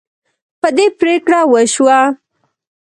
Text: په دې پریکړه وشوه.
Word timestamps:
په 0.61 0.67
دې 0.77 0.85
پریکړه 0.99 1.41
وشوه. 1.51 1.99